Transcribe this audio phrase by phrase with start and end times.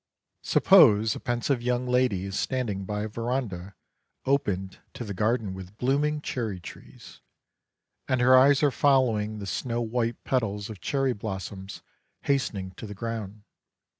[0.41, 3.75] Suppose a pensive young lady is standing by a veranda
[4.25, 7.21] opened to the garden with blooming cherry trees,
[8.07, 11.83] and her eyes are following the snow white petals of cherry blossoms
[12.21, 13.43] hastening to the ground.